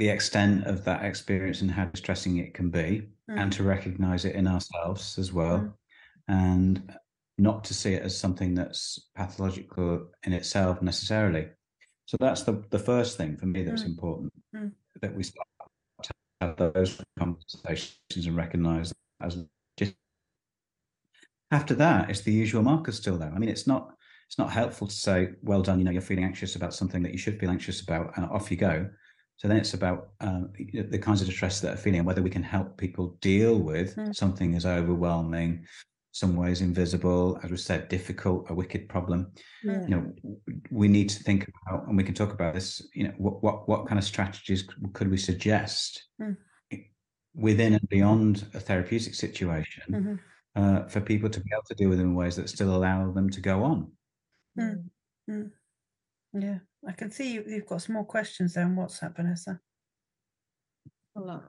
[0.00, 3.38] the extent of that experience and how distressing it can be mm.
[3.38, 5.72] and to recognize it in ourselves as well mm.
[6.28, 6.90] and
[7.36, 11.46] not to see it as something that's pathological in itself necessarily
[12.06, 13.88] so that's the, the first thing for me that's mm.
[13.88, 14.72] important mm.
[15.02, 15.46] that we start
[16.02, 16.10] to
[16.40, 19.36] have those conversations and recognize as
[19.76, 19.92] just
[21.50, 23.92] after that it's the usual markers still though i mean it's not
[24.26, 27.12] it's not helpful to say well done you know you're feeling anxious about something that
[27.12, 28.88] you should feel anxious about and off you go
[29.40, 30.52] So then it's about um,
[30.90, 33.96] the kinds of distress that are feeling, and whether we can help people deal with
[33.96, 34.14] mm.
[34.14, 35.64] something as overwhelming,
[36.12, 39.32] some ways invisible, as we said, difficult, a wicked problem.
[39.64, 39.80] Yeah.
[39.80, 40.12] You know,
[40.70, 42.86] we need to think about, and we can talk about this.
[42.94, 46.36] You know, what what what kind of strategies could we suggest mm.
[47.34, 50.62] within and beyond a therapeutic situation mm-hmm.
[50.62, 53.30] uh, for people to be able to deal with in ways that still allow them
[53.30, 53.90] to go on?
[54.58, 55.50] Mm.
[56.34, 56.58] Yeah.
[56.86, 59.60] I can see you, you've got some more questions there on WhatsApp, Vanessa.
[61.14, 61.44] Well,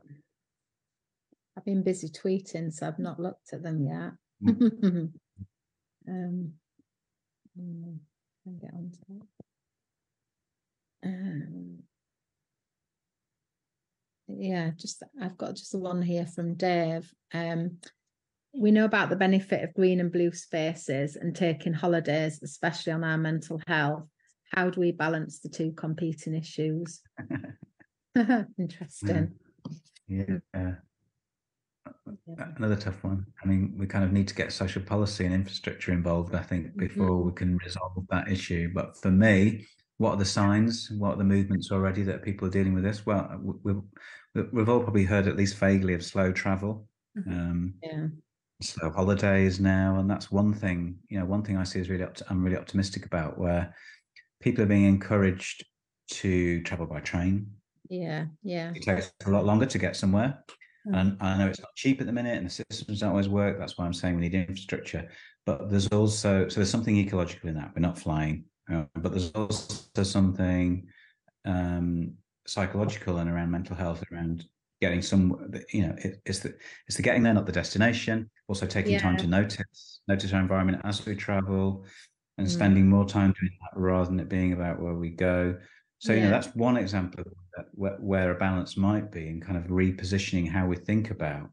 [1.57, 4.11] I've been busy tweeting, so I've not looked at them yet.
[4.43, 5.11] Mm.
[6.07, 6.53] um,
[7.59, 7.97] mm,
[8.59, 9.27] get on to
[11.03, 11.79] Um,
[14.27, 17.13] yeah, just I've got just one here from Dave.
[17.33, 17.77] Um,
[18.53, 23.03] we know about the benefit of green and blue spaces and taking holidays, especially on
[23.03, 24.07] our mental health
[24.51, 27.01] how do we balance the two competing issues?
[28.59, 29.31] Interesting.
[30.07, 30.37] Yeah.
[30.53, 30.73] yeah.
[32.57, 33.25] Another tough one.
[33.43, 36.75] I mean, we kind of need to get social policy and infrastructure involved, I think,
[36.77, 37.27] before mm-hmm.
[37.27, 38.71] we can resolve that issue.
[38.73, 39.65] But for me,
[39.97, 40.91] what are the signs?
[40.97, 43.05] What are the movements already that people are dealing with this?
[43.05, 43.81] Well, we've,
[44.51, 46.87] we've all probably heard at least vaguely of slow travel.
[47.17, 47.31] Mm-hmm.
[47.31, 48.07] Um, yeah.
[48.61, 50.97] Slow holidays now, and that's one thing.
[51.07, 53.73] You know, one thing I see is really, opt- I'm really optimistic about where
[54.41, 55.65] people are being encouraged
[56.09, 57.47] to travel by train.
[57.89, 58.71] Yeah, yeah.
[58.75, 60.43] It takes a lot longer to get somewhere.
[60.87, 60.95] Mm.
[60.99, 63.59] And I know it's not cheap at the minute and the systems don't always work.
[63.59, 65.07] That's why I'm saying we need infrastructure.
[65.45, 67.71] But there's also, so there's something ecological in that.
[67.75, 70.87] We're not flying, uh, but there's also something
[71.45, 72.13] um,
[72.47, 74.45] psychological and around mental health, around
[74.79, 76.55] getting some, you know, it, it's the
[76.87, 78.29] it's the getting there, not the destination.
[78.47, 78.99] Also taking yeah.
[78.99, 81.85] time to notice, notice our environment as we travel,
[82.41, 82.53] and mm.
[82.53, 85.55] spending more time doing that rather than it being about where we go.
[85.99, 86.17] So, yeah.
[86.17, 89.65] you know, that's one example of where, where, a balance might be and kind of
[89.65, 91.51] repositioning how we think about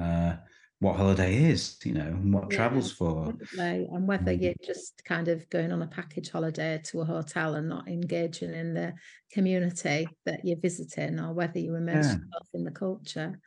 [0.00, 0.36] uh,
[0.78, 3.34] what holiday is, you know, and what yeah, travel's for.
[3.58, 4.40] And whether mm.
[4.40, 8.54] you're just kind of going on a package holiday to a hotel and not engaging
[8.54, 8.94] in the
[9.30, 12.12] community that you're visiting or whether you immerse yeah.
[12.12, 13.38] yourself in the culture.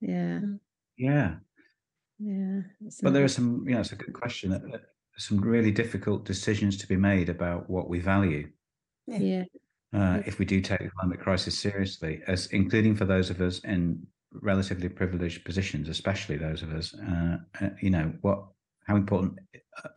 [0.00, 0.40] Yeah.
[0.96, 1.34] Yeah.
[2.20, 2.60] Yeah.
[3.02, 4.52] But there are some, you know, it's a good question
[5.16, 8.48] some really difficult decisions to be made about what we value.
[9.06, 9.44] Yeah.
[9.92, 13.60] Uh, if we do take the climate crisis seriously, as including for those of us
[13.60, 18.44] in relatively privileged positions, especially those of us, uh, uh, you know, what,
[18.88, 19.38] how important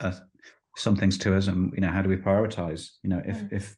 [0.01, 0.13] are
[0.75, 2.91] some things to us, and you know, how do we prioritize?
[3.01, 3.75] You know, if if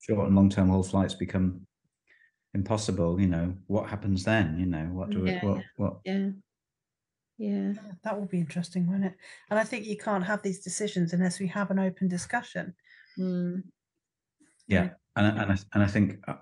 [0.00, 1.66] short and long term haul flights become
[2.54, 4.56] impossible, you know, what happens then?
[4.58, 6.30] You know, what do we, yeah, what, what, yeah.
[7.38, 7.72] Yeah.
[8.04, 9.14] That will be interesting, won't it?
[9.50, 12.74] And I think you can't have these decisions unless we have an open discussion.
[13.18, 13.62] Mm.
[14.68, 14.90] Yeah.
[15.16, 16.34] And, and, I, and I think uh,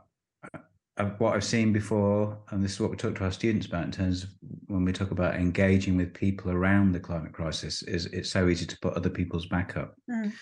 [1.01, 3.85] uh, what I've seen before, and this is what we talk to our students about
[3.85, 4.31] in terms of
[4.67, 8.67] when we talk about engaging with people around the climate crisis, is it's so easy
[8.67, 9.95] to put other people's back up.
[10.11, 10.33] Mm.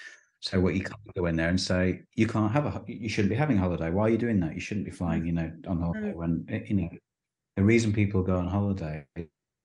[0.40, 3.30] So what you can't go in there and say you can't have a you shouldn't
[3.30, 3.90] be having a holiday.
[3.90, 4.54] Why are you doing that?
[4.54, 6.12] You shouldn't be flying, you know, on holiday.
[6.12, 6.14] Mm.
[6.14, 6.88] When eh, you know
[7.56, 9.04] the reason people go on holiday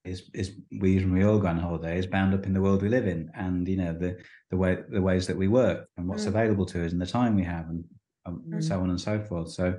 [0.05, 2.81] is is we even we all go on holiday is bound up in the world
[2.81, 4.17] we live in and you know the
[4.49, 6.27] the way the ways that we work and what's mm.
[6.27, 7.83] available to us and the time we have and
[8.25, 8.63] um, mm.
[8.63, 9.73] so on and so forth so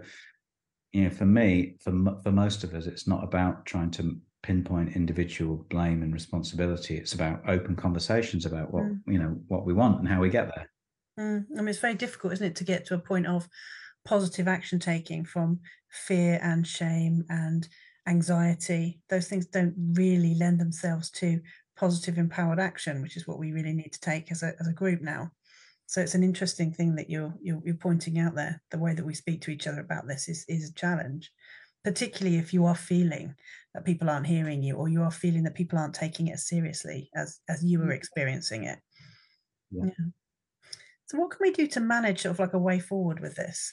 [0.93, 4.97] you know for me for for most of us it's not about trying to pinpoint
[4.97, 8.99] individual blame and responsibility it's about open conversations about what mm.
[9.07, 10.71] you know what we want and how we get there
[11.21, 11.45] mm.
[11.57, 13.49] i mean it's very difficult isn't it to get to a point of
[14.07, 15.59] positive action taking from
[15.91, 17.69] fear and shame and
[18.07, 21.40] anxiety, those things don't really lend themselves to
[21.77, 24.73] positive empowered action, which is what we really need to take as a as a
[24.73, 25.31] group now.
[25.87, 28.62] So it's an interesting thing that you're you're, you're pointing out there.
[28.71, 31.31] The way that we speak to each other about this is is a challenge,
[31.83, 33.35] particularly if you are feeling
[33.75, 36.49] that people aren't hearing you, or you are feeling that people aren't taking it as
[36.49, 37.97] seriously as as you were mm.
[37.97, 38.79] experiencing it.
[39.71, 39.87] Yeah.
[39.87, 40.07] yeah.
[41.07, 43.73] So what can we do to manage sort of like a way forward with this?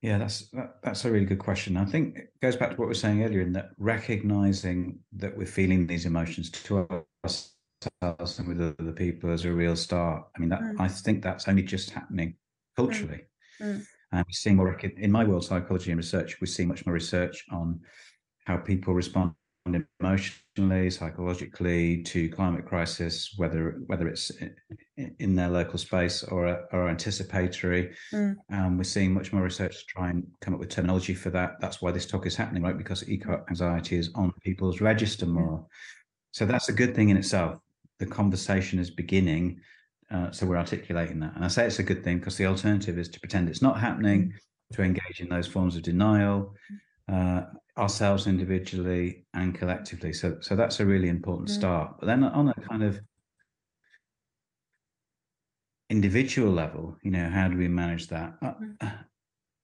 [0.00, 1.76] Yeah, that's that, that's a really good question.
[1.76, 5.36] I think it goes back to what we were saying earlier in that recognizing that
[5.36, 6.86] we're feeling these emotions to
[7.24, 10.24] ourselves and with other people is a real start.
[10.36, 10.76] I mean, that mm.
[10.78, 12.36] I think that's only just happening
[12.76, 13.22] culturally.
[13.60, 13.78] Mm.
[13.78, 13.86] Mm.
[14.12, 16.40] And we're seeing more in my world, psychology and research.
[16.40, 17.80] We see much more research on
[18.46, 19.32] how people respond
[20.00, 24.30] emotionally, psychologically to climate crisis, whether whether it's
[24.96, 27.94] in their local space or or anticipatory.
[28.12, 28.36] Mm.
[28.52, 31.60] Um, we're seeing much more research to try and come up with terminology for that.
[31.60, 32.78] That's why this talk is happening, right?
[32.78, 35.66] Because eco anxiety is on people's register more.
[36.32, 37.60] So that's a good thing in itself.
[37.98, 39.60] The conversation is beginning.
[40.10, 41.34] Uh, so we're articulating that.
[41.34, 43.78] And I say it's a good thing because the alternative is to pretend it's not
[43.78, 44.32] happening,
[44.72, 46.54] to engage in those forms of denial,
[47.08, 47.42] uh,
[47.76, 50.12] ourselves individually and collectively.
[50.12, 51.54] So, so that's a really important mm.
[51.54, 51.96] start.
[52.00, 53.00] But then on a kind of
[55.90, 58.34] individual level, you know, how do we manage that?
[58.42, 59.04] I, mm.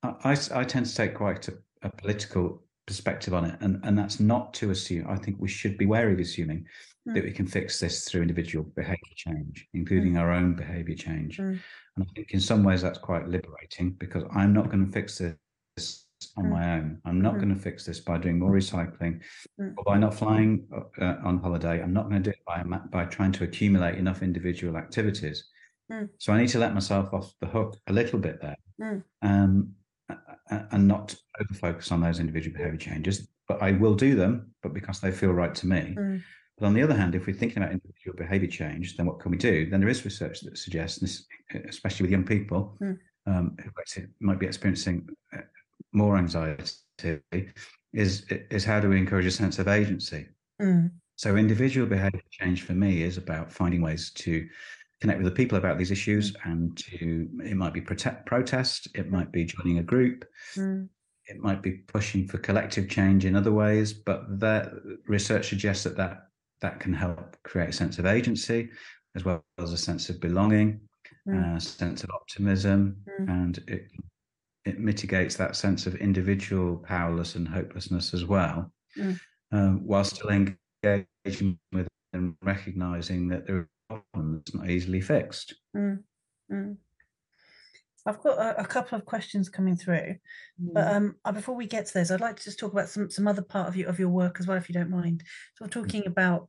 [0.03, 4.21] I, I tend to take quite a, a, political perspective on it, and, and that's
[4.21, 5.07] not to assume.
[5.09, 6.67] I think we should be wary of assuming
[7.09, 7.15] mm.
[7.15, 10.21] that we can fix this through individual behavior change, including mm.
[10.21, 11.39] our own behavior change.
[11.39, 11.59] Mm.
[11.97, 15.19] And I think in some ways that's quite liberating because I'm not going to fix
[15.77, 16.04] this
[16.37, 16.51] on mm.
[16.51, 16.99] my own.
[17.05, 17.41] I'm not mm.
[17.43, 19.21] going to fix this by doing more recycling
[19.61, 19.75] mm.
[19.77, 20.67] or by not flying
[21.01, 21.83] uh, on holiday.
[21.83, 25.45] I'm not going to do it by by trying to accumulate enough individual activities.
[25.91, 26.09] Mm.
[26.19, 29.03] So I need to let myself off the hook a little bit there, mm.
[29.23, 29.73] um,
[30.51, 33.29] and not over focus on those individual behavior changes.
[33.47, 35.95] But I will do them, but because they feel right to me.
[35.99, 36.23] Mm.
[36.57, 39.33] But on the other hand, if we're thinking about individual behavior change, then what can
[39.33, 39.69] we do?
[39.69, 41.27] Then there is research that suggests, this,
[41.69, 42.79] especially with young people
[43.27, 45.39] um, who might be experiencing uh,
[45.95, 47.21] more anxiety
[47.93, 50.27] is is how do we encourage a sense of agency
[50.61, 50.91] mm.
[51.17, 54.47] so individual behavior change for me is about finding ways to
[55.01, 56.51] connect with the people about these issues mm.
[56.51, 60.25] and to it might be protect, protest it might be joining a group
[60.57, 60.89] mm.
[61.27, 64.73] it might be pushing for collective change in other ways but that
[65.07, 66.29] research suggests that that
[66.61, 68.69] that can help create a sense of agency
[69.15, 70.81] as well as a sense of belonging
[71.29, 71.57] mm.
[71.57, 73.29] a sense of optimism mm.
[73.29, 73.89] and it
[74.65, 79.19] it mitigates that sense of individual powerlessness and hopelessness as well, mm.
[79.53, 85.55] um, while still engaging with and recognizing that there are problems not easily fixed.
[85.77, 86.03] Mm.
[86.51, 86.77] Mm.
[88.07, 90.17] I've got a, a, couple of questions coming through,
[90.59, 90.95] but mm.
[90.95, 93.27] um, uh, before we get to those, I'd like to just talk about some some
[93.27, 95.23] other part of your of your work as well, if you don't mind.
[95.55, 95.83] So, we're mm.
[95.83, 96.49] talking about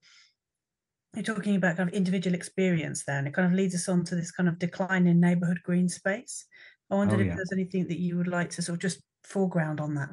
[1.15, 4.03] you're talking about kind of individual experience there, and it kind of leads us on
[4.05, 6.45] to this kind of decline in neighbourhood green space.
[6.89, 9.79] I wondered oh, if there's anything that you would like to sort of just foreground
[9.79, 10.09] on that.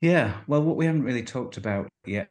[0.00, 2.30] Yeah, well, what we haven't really talked about yet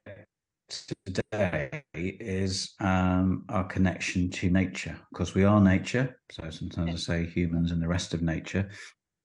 [1.06, 4.98] today is um, our connection to nature.
[5.12, 8.70] Because we are nature, so sometimes I say humans and the rest of nature,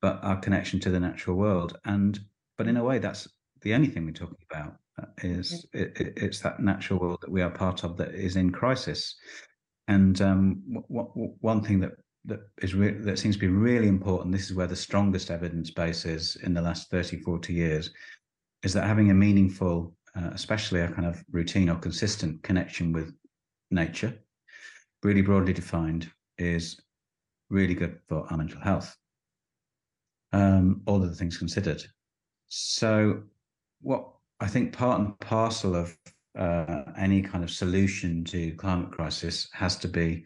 [0.00, 1.78] but our connection to the natural world.
[1.84, 2.18] And
[2.58, 3.28] but in a way, that's
[3.60, 7.30] the only thing we're talking about uh, is it, it, it's that natural world that
[7.30, 9.14] we are part of that is in crisis.
[9.86, 11.92] And um, w- w- one thing that
[12.24, 15.70] that is re- that seems to be really important this is where the strongest evidence
[15.70, 17.90] base is in the last 30 40 years
[18.62, 23.12] is that having a meaningful uh, especially a kind of routine or consistent connection with
[23.70, 24.14] nature
[25.02, 26.80] really broadly defined is
[27.50, 28.96] really good for our mental health.
[30.32, 31.82] Um, all of the things considered.
[32.48, 33.22] So
[33.82, 34.08] what
[34.40, 35.96] i think part and parcel of
[36.38, 40.24] uh, any kind of solution to climate crisis has to be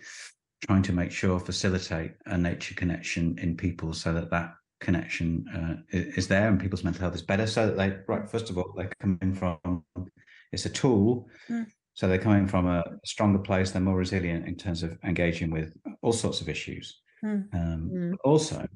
[0.66, 5.76] trying to make sure facilitate a nature connection in people so that that connection uh,
[5.90, 8.72] is there and people's mental health is better so that they right first of all
[8.76, 9.84] they're coming from
[10.52, 11.64] it's a tool mm.
[11.94, 15.72] so they're coming from a stronger place they're more resilient in terms of engaging with
[16.02, 17.42] all sorts of issues mm.
[17.54, 18.14] Um, mm.
[18.24, 18.66] also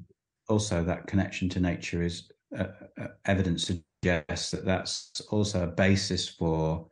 [0.49, 2.65] also that connection to nature is uh,
[2.99, 6.87] uh, evidence suggests that that's also a basis for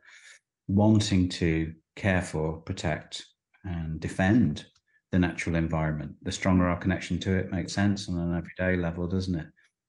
[0.68, 3.26] wanting to care for protect
[3.64, 4.66] and defend
[5.12, 6.14] the natural environment.
[6.22, 9.46] The stronger our connection to it makes sense on an everyday level, doesn't it?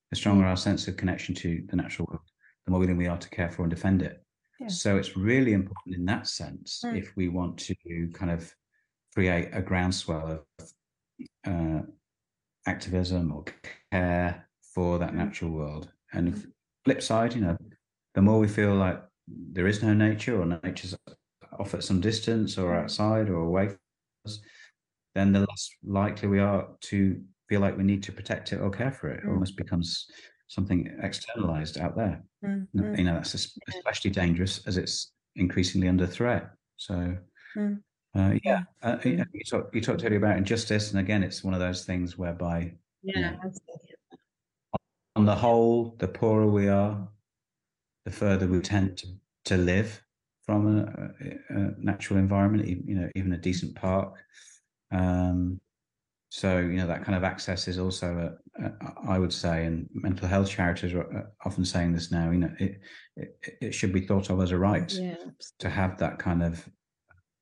[0.10, 2.22] The stronger our sense of connection to the natural world,
[2.66, 4.24] the more willing we are to care for and defend it.
[4.60, 4.68] Yeah.
[4.68, 6.98] So it's really important in that sense mm.
[6.98, 7.76] if we want to
[8.14, 8.54] kind of
[9.14, 10.72] create a groundswell of
[11.48, 11.82] uh,
[12.68, 13.46] activism or
[13.92, 15.16] care for that mm.
[15.16, 15.92] natural world.
[16.14, 16.46] And mm.
[16.86, 17.58] flip side, you know,
[18.14, 20.96] the more we feel like there is no nature or nature's
[21.60, 22.84] off at some distance or mm.
[22.84, 23.78] outside or away from
[24.26, 24.40] us,
[25.16, 28.70] then the less likely we are to feel like we need to protect it or
[28.70, 29.22] care for it.
[29.22, 29.28] Mm.
[29.28, 30.08] It almost becomes
[30.48, 32.24] something externalized out there.
[32.46, 32.96] Mm-hmm.
[32.96, 36.50] You know, that's especially dangerous as it's increasingly under threat.
[36.78, 37.18] So,
[37.58, 37.80] mm.
[38.16, 41.60] uh, yeah, uh, you, talk, you talked earlier about injustice, and again, it's one of
[41.60, 43.52] those things whereby, yeah, you know,
[45.16, 47.08] on the whole, the poorer we are,
[48.06, 49.08] the further we tend to,
[49.46, 50.02] to live
[50.46, 52.68] from a, a natural environment.
[52.68, 54.16] You know, even a decent park
[54.92, 55.60] um,
[56.30, 58.72] so you know that kind of access is also, a, a,
[59.08, 62.32] I would say, and mental health charities are uh, often saying this now.
[62.32, 62.80] You know, it
[63.18, 65.16] it, it should be thought of as a right yeah,
[65.60, 66.66] to have that kind of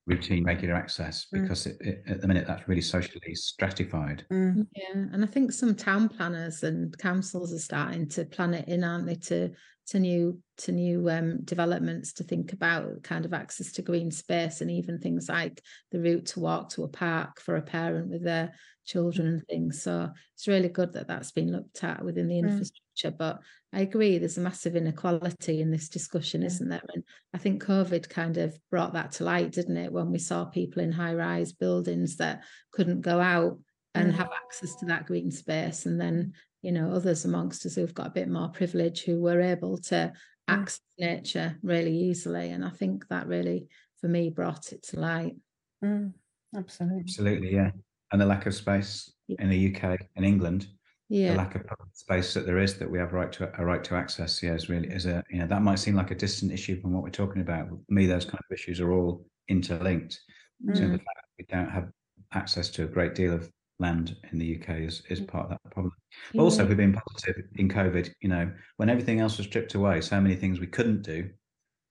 [0.08, 1.42] routine, regular access mm.
[1.42, 1.72] because mm.
[1.82, 4.26] it, it, at the minute that's really socially stratified.
[4.32, 4.66] Mm.
[4.76, 8.84] Yeah, and I think some town planners and councils are starting to plan it in,
[8.84, 9.52] aren't they, to
[9.90, 14.62] to new to new um, developments to think about kind of access to green space
[14.62, 18.24] and even things like the route to walk to a park for a parent with
[18.24, 18.54] their
[18.86, 22.50] children and things so it's really good that that's been looked at within the mm.
[22.50, 23.40] infrastructure but
[23.74, 28.10] i agree there's a massive inequality in this discussion isn't there and i think covid
[28.10, 31.54] kind of brought that to light didn't it when we saw people in high rise
[31.54, 33.60] buildings that couldn't go out
[33.96, 34.16] and mm.
[34.16, 38.08] have access to that green space and then you know others amongst us who've got
[38.08, 40.14] a bit more privilege who were able to mm.
[40.48, 42.52] access nature really easily.
[42.52, 43.68] And i think that really
[44.02, 45.36] for me brought it to light.
[45.84, 46.14] Mm,
[46.56, 47.02] absolutely.
[47.02, 47.72] Absolutely yeah.
[48.12, 49.38] And the lack of space yeah.
[49.40, 50.68] in the uk and england
[51.10, 51.32] yeah.
[51.32, 53.96] the lack of space that there is that we have right to a right to
[53.96, 56.80] access yeah is really is a you know that might seem like a distant issue
[56.80, 57.68] from what we're talking about.
[57.68, 60.20] For me those kind of issues are all interlinked.
[60.66, 60.78] Mm.
[60.78, 61.90] so the fact that we don't have
[62.34, 65.28] access to a great deal of land in the UK is is mm.
[65.28, 65.94] part of that problem.
[66.34, 68.10] But also, we've been positive in COVID.
[68.22, 71.30] You know, when everything else was stripped away, so many things we couldn't do.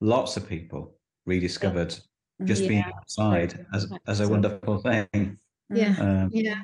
[0.00, 0.96] Lots of people
[1.26, 1.96] rediscovered
[2.44, 2.68] just yeah.
[2.68, 5.38] being outside as as a wonderful thing.
[5.70, 6.62] Yeah, um, yeah,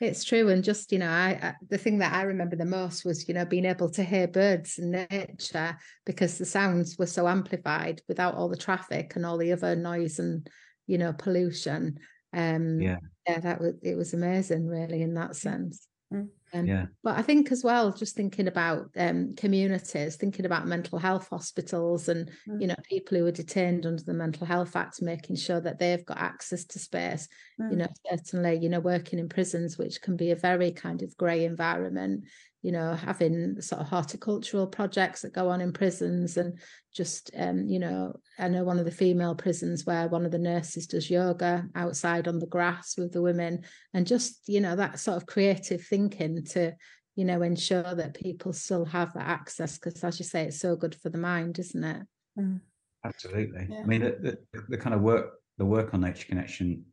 [0.00, 0.48] it's true.
[0.50, 3.34] And just you know, I, I, the thing that I remember the most was you
[3.34, 8.34] know being able to hear birds and nature because the sounds were so amplified without
[8.34, 10.48] all the traffic and all the other noise and
[10.86, 11.98] you know pollution
[12.36, 16.28] um yeah yeah that was it was amazing really in that sense mm.
[16.52, 20.98] um, yeah but i think as well just thinking about um communities thinking about mental
[20.98, 22.60] health hospitals and mm.
[22.60, 26.04] you know people who are detained under the mental health act making sure that they've
[26.04, 27.26] got access to space
[27.60, 27.70] mm.
[27.70, 31.16] you know certainly you know working in prisons which can be a very kind of
[31.16, 32.24] grey environment
[32.62, 36.58] you know having sort of horticultural projects that go on in prisons and
[36.92, 40.38] just um, you know i know one of the female prisons where one of the
[40.38, 43.62] nurses does yoga outside on the grass with the women
[43.94, 46.72] and just you know that sort of creative thinking to
[47.14, 50.76] you know ensure that people still have that access because as you say it's so
[50.76, 52.02] good for the mind isn't it
[52.38, 52.60] mm.
[53.04, 53.80] absolutely yeah.
[53.80, 56.84] i mean the, the, the kind of work the work on nature connection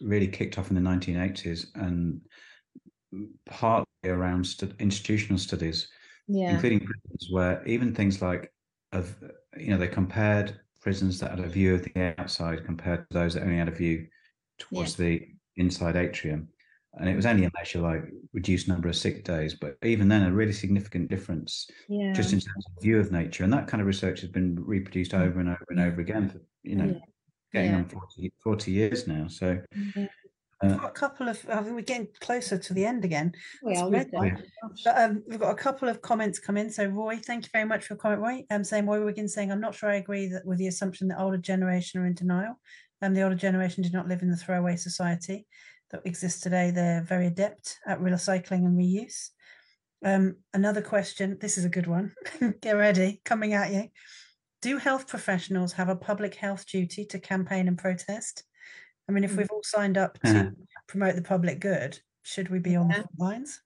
[0.00, 2.20] really kicked off in the 1980s and
[3.46, 5.88] partly around st- institutional studies,
[6.28, 6.50] yeah.
[6.50, 8.52] including prisons, where even things like,
[8.92, 9.14] of
[9.56, 13.34] you know, they compared prisons that had a view of the outside compared to those
[13.34, 14.06] that only had a view
[14.58, 15.06] towards yeah.
[15.06, 16.48] the inside atrium.
[16.94, 18.02] And it was only a measure like
[18.34, 22.12] reduced number of sick days, but even then, a really significant difference yeah.
[22.12, 23.44] just in terms of view of nature.
[23.44, 25.22] And that kind of research has been reproduced mm-hmm.
[25.22, 27.00] over and over and over again for, you know,
[27.54, 29.26] getting on 40, 40 years now.
[29.28, 30.04] So, mm-hmm.
[30.62, 33.32] We've got a couple of, I think we're getting closer to the end again.
[33.62, 33.90] We are.
[33.90, 36.70] But, um, we've got a couple of comments come in.
[36.70, 38.44] So, Roy, thank you very much for your comment, Roy.
[38.50, 41.08] I'm um, saying, Roy Wiggins saying, I'm not sure I agree that with the assumption
[41.08, 42.60] that older generation are in denial.
[43.00, 45.46] Um, the older generation did not live in the throwaway society
[45.90, 46.70] that exists today.
[46.70, 49.30] They're very adept at recycling and reuse.
[50.04, 51.38] Um, another question.
[51.40, 52.14] This is a good one.
[52.60, 53.88] Get ready, coming at you.
[54.60, 58.44] Do health professionals have a public health duty to campaign and protest?
[59.12, 59.38] I mean, if mm.
[59.38, 60.52] we've all signed up to
[60.88, 63.60] promote the public good, should we be on the front lines?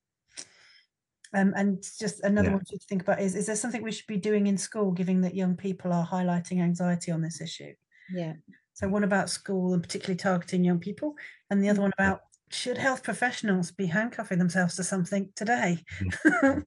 [1.33, 2.55] Um, and just another yeah.
[2.55, 5.21] one to think about is: is there something we should be doing in school, given
[5.21, 7.75] that young people are highlighting anxiety on this issue?
[8.13, 8.35] Yeah.
[8.73, 11.15] So, one about school and particularly targeting young people,
[11.51, 15.85] and the other one about should health professionals be handcuffing themselves to something today?
[16.25, 16.63] mm-hmm.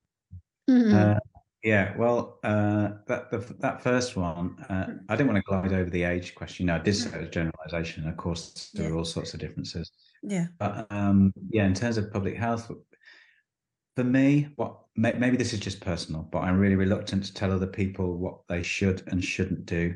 [0.69, 1.19] uh,
[1.63, 4.97] yeah, well, uh, that the, that first one, uh, hmm.
[5.09, 6.67] I didn't want to glide over the age question.
[6.67, 8.07] No, I did say it was generalisation.
[8.07, 8.91] Of course, there yeah.
[8.91, 9.91] are all sorts of differences.
[10.23, 10.47] Yeah.
[10.57, 12.71] But um, yeah, in terms of public health,
[13.95, 17.67] for me, what maybe this is just personal, but I'm really reluctant to tell other
[17.67, 19.95] people what they should and shouldn't do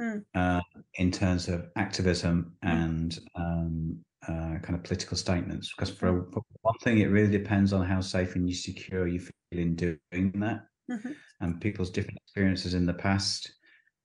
[0.00, 0.24] mm.
[0.34, 0.60] uh,
[0.94, 2.68] in terms of activism hmm.
[2.68, 5.72] and um, uh, kind of political statements.
[5.72, 6.32] Because for, hmm.
[6.32, 10.32] for, one thing, it really depends on how safe and secure you feel in doing
[10.40, 11.12] that mm-hmm.
[11.40, 13.52] and people's different experiences in the past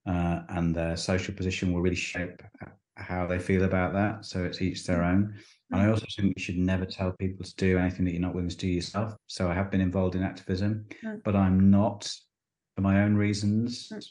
[0.08, 2.42] uh, and their social position will really shape
[2.98, 4.26] how they feel about that.
[4.26, 5.26] So it's each their own.
[5.26, 5.74] Mm-hmm.
[5.74, 8.34] And I also think you should never tell people to do anything that you're not
[8.34, 9.14] willing to do yourself.
[9.28, 11.20] So I have been involved in activism, mm-hmm.
[11.24, 12.12] but I'm not
[12.76, 14.06] for my own reasons, mm.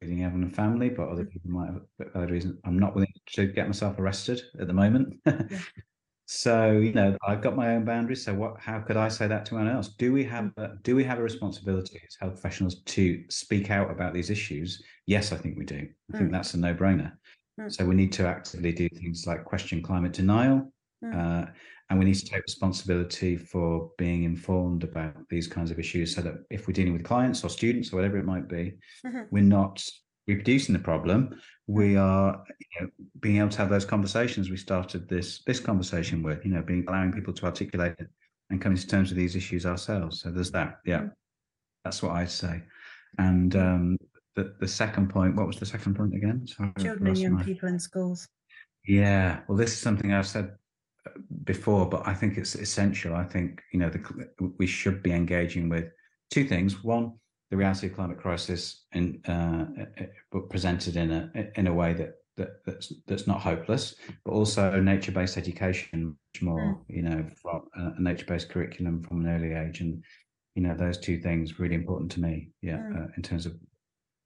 [0.00, 1.30] including having a family, but other mm.
[1.30, 2.58] people might have other reasons.
[2.64, 5.14] I'm not willing to get myself arrested at the moment.
[6.34, 8.24] So you know, I've got my own boundaries.
[8.24, 8.58] So what?
[8.58, 9.88] How could I say that to anyone else?
[9.88, 13.90] Do we have a, do we have a responsibility as health professionals to speak out
[13.90, 14.82] about these issues?
[15.06, 15.76] Yes, I think we do.
[15.76, 16.18] I mm.
[16.18, 17.12] think that's a no brainer.
[17.60, 17.70] Mm.
[17.70, 20.72] So we need to actively do things like question climate denial,
[21.04, 21.14] mm.
[21.14, 21.50] uh,
[21.90, 26.22] and we need to take responsibility for being informed about these kinds of issues, so
[26.22, 28.72] that if we're dealing with clients or students or whatever it might be,
[29.06, 29.24] mm-hmm.
[29.30, 29.84] we're not
[30.26, 31.34] reproducing the problem
[31.66, 32.88] we are you know,
[33.20, 36.84] being able to have those conversations we started this this conversation with you know being
[36.88, 38.08] allowing people to articulate it
[38.50, 41.10] and coming to terms with these issues ourselves so there's that yeah mm.
[41.84, 42.62] that's what i'd say
[43.18, 43.98] And um,
[44.36, 46.46] the the second point, what was the second point again?
[46.46, 47.42] Sorry, Children and young my...
[47.42, 48.28] people in schools.
[48.86, 50.52] Yeah, well, this is something I've said
[51.06, 51.10] uh,
[51.44, 53.14] before, but I think it's essential.
[53.14, 55.90] I think you know the, we should be engaging with
[56.30, 56.82] two things.
[56.82, 57.12] One,
[57.52, 59.66] the reality of climate crisis, in, uh,
[60.00, 63.94] uh presented in a in a way that that that's that's not hopeless,
[64.24, 66.58] but also nature-based education, much more.
[66.58, 66.78] Mm.
[66.88, 70.02] You know, from a nature-based curriculum from an early age, and
[70.54, 72.48] you know those two things really important to me.
[72.62, 73.04] Yeah, mm.
[73.04, 73.54] uh, in terms of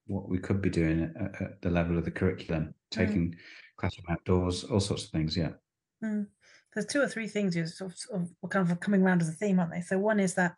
[0.07, 2.75] what we could be doing at, at the level of the curriculum, mm.
[2.93, 3.37] taking mm.
[3.77, 5.37] classroom outdoors, all sorts of things.
[5.37, 5.51] Yeah.
[6.01, 6.29] Mm.
[6.73, 9.59] There's two or three things you're sort of, kind of coming around as a theme,
[9.59, 9.81] aren't they?
[9.81, 10.55] So one is that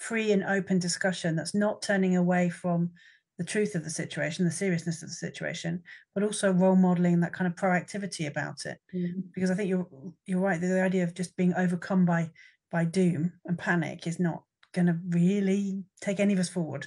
[0.00, 2.90] free and open discussion that's not turning away from
[3.38, 5.82] the truth of the situation, the seriousness of the situation,
[6.14, 8.78] but also role modeling that kind of proactivity about it.
[8.94, 9.20] Mm-hmm.
[9.34, 9.86] Because I think you're
[10.26, 10.60] you're right.
[10.60, 12.30] The, the idea of just being overcome by
[12.70, 14.42] by doom and panic is not
[14.72, 16.86] going to really take any of us forward.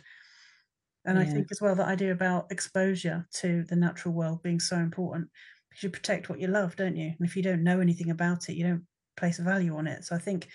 [1.05, 1.24] And yeah.
[1.24, 5.30] I think as well the idea about exposure to the natural world being so important
[5.70, 7.14] because you protect what you love, don't you?
[7.18, 8.84] And if you don't know anything about it, you don't
[9.18, 10.05] place a value on it.
[10.05, 10.47] So I think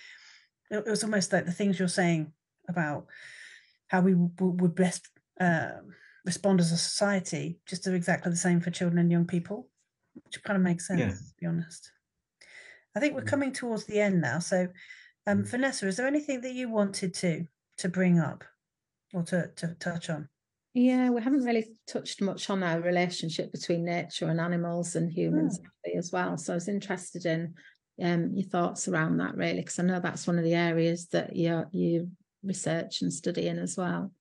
[0.70, 2.32] it was almost like the things you're saying
[2.68, 3.06] about
[3.88, 5.08] how we would best
[5.40, 5.70] uh,
[6.24, 9.68] respond as a society just do exactly the same for children and young people,
[10.24, 11.08] which kind of makes sense, yeah.
[11.08, 11.90] to be honest.
[12.94, 13.28] I think we're mm.
[13.28, 14.38] coming towards the end now.
[14.38, 14.68] So,
[15.26, 15.46] um, mm.
[15.46, 17.46] Vanessa, is there anything that you wanted to
[17.78, 18.44] to bring up
[19.14, 20.28] or to, to touch on?
[20.74, 25.58] Yeah, we haven't really touched much on our relationship between nature and animals and humans
[25.58, 25.98] mm.
[25.98, 26.36] as well.
[26.36, 27.54] So I was interested in
[28.02, 31.34] um, your thoughts around that, really, because I know that's one of the areas that
[31.34, 32.10] you you
[32.42, 34.12] research and study in as well.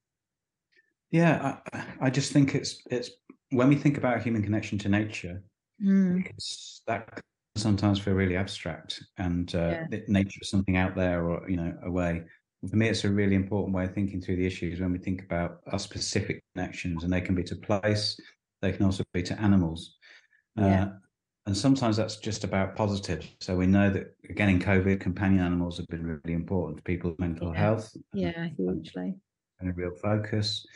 [1.12, 3.12] Yeah, I, I, just think it's it's
[3.52, 5.42] when we think about human connection to nature,
[5.84, 6.30] mm.
[6.86, 7.22] that
[7.56, 10.00] sometimes feel really abstract and uh, yeah.
[10.08, 12.24] nature is something out there or you know away.
[12.70, 15.24] For me, it's a really important way of thinking through the issues when we think
[15.24, 18.20] about our specific connections, and they can be to place,
[18.62, 19.96] they can also be to animals.
[20.58, 20.84] Yeah.
[20.84, 20.90] Uh,
[21.48, 23.28] and sometimes that's just about positive.
[23.42, 27.18] So we know that again in COVID, companion animals have been really important for people's
[27.18, 27.60] mental yeah.
[27.60, 27.98] health.
[28.14, 29.16] Yeah, hugely.
[29.60, 30.68] And a real focus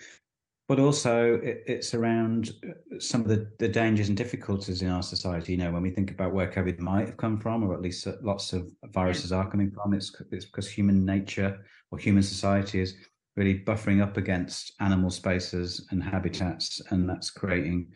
[0.71, 5.03] but also it, it's around uh, some of the, the dangers and difficulties in our
[5.03, 5.51] society.
[5.51, 8.07] You know, when we think about where COVID might have come from, or at least
[8.07, 11.59] uh, lots of viruses are coming from, it's it's because human nature
[11.91, 12.95] or human society is
[13.35, 17.87] really buffering up against animal spaces and habitats, and that's creating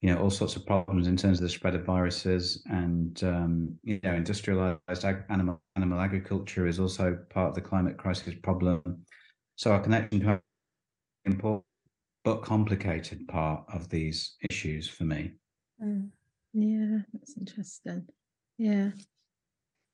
[0.00, 3.76] you know all sorts of problems in terms of the spread of viruses and um,
[3.82, 9.04] you know industrialized ag- animal animal agriculture is also part of the climate crisis problem.
[9.56, 10.40] So our connection to
[11.24, 11.64] important
[12.24, 15.32] but complicated part of these issues for me.
[15.82, 16.10] Mm.
[16.52, 18.06] Yeah, that's interesting.
[18.58, 18.90] Yeah.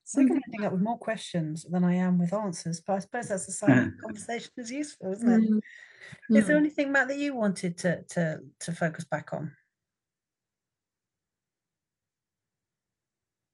[0.04, 3.28] So I'm ending up with more questions than I am with answers, but I suppose
[3.28, 5.50] that's a sign the conversation is useful, isn't it?
[5.50, 6.38] Mm.
[6.38, 6.60] Is there mm.
[6.60, 9.52] anything, Matt, that you wanted to to to focus back on?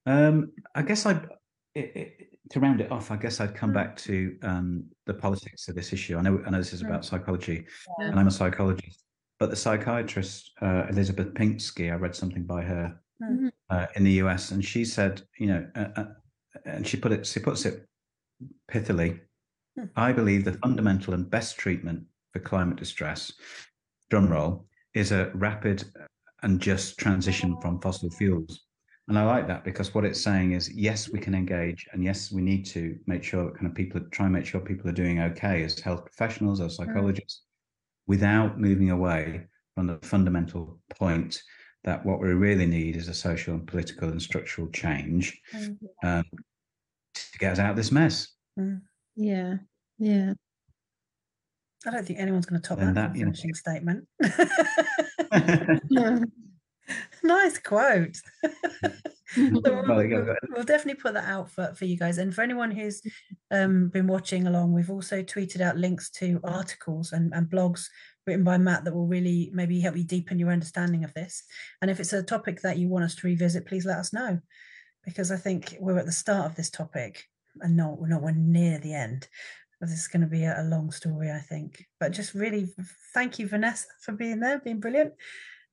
[0.06, 1.20] Um, I guess I
[1.74, 3.74] it, it, to round it off, I guess I'd come mm.
[3.74, 6.16] back to um, the politics of this issue.
[6.16, 7.04] I know, I know this is about mm.
[7.04, 7.64] psychology,
[8.00, 8.08] yeah.
[8.08, 9.04] and I'm a psychologist.
[9.38, 13.48] But the psychiatrist uh, Elizabeth Pinsky, I read something by her mm-hmm.
[13.70, 16.04] uh, in the US, and she said, you know, uh, uh,
[16.66, 17.86] and she put it, she puts it
[18.70, 19.20] pithily.
[19.96, 23.32] I believe the fundamental and best treatment for climate distress,
[24.10, 25.84] drumroll, is a rapid
[26.42, 28.64] and just transition from fossil fuels
[29.10, 32.30] and I like that because what it's saying is, yes, we can engage, and yes,
[32.30, 34.92] we need to make sure that kind of people try and make sure people are
[34.92, 37.46] doing okay as health professionals, as psychologists, mm.
[38.06, 41.42] without moving away from the fundamental point
[41.82, 45.76] that what we really need is a social and political and structural change mm.
[46.04, 46.22] um,
[47.12, 48.28] to get us out of this mess.
[48.56, 48.80] Mm.
[49.16, 49.56] Yeah,
[49.98, 50.34] yeah.
[51.84, 53.54] I don't think anyone's going to top that, that finishing know.
[53.54, 54.06] statement.
[57.22, 58.16] nice quote.
[59.36, 62.18] we'll, we'll, definitely put that out for, for you guys.
[62.18, 63.02] And for anyone who's
[63.50, 67.86] um, been watching along, we've also tweeted out links to articles and, and blogs
[68.26, 71.42] written by Matt that will really maybe help you deepen your understanding of this.
[71.80, 74.40] And if it's a topic that you want us to revisit, please let us know.
[75.04, 77.24] Because I think we're at the start of this topic
[77.60, 79.28] and not we're nowhere near the end.
[79.80, 81.86] This is going to be a, a long story, I think.
[81.98, 82.68] But just really
[83.14, 85.14] thank you, Vanessa, for being there, being brilliant.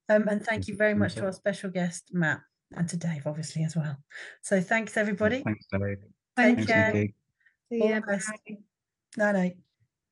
[0.10, 2.42] Um, and thank you very much to our special guest, Matt,
[2.76, 3.98] and to Dave, obviously, as well.
[4.42, 5.44] So thanks, everybody.
[5.44, 5.98] Thanks, Dave.
[6.38, 6.92] Take care.
[7.70, 8.02] See you.
[8.02, 8.20] Bye.
[9.18, 9.56] Night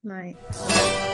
[0.04, 0.38] night.
[0.43, 1.12] Night.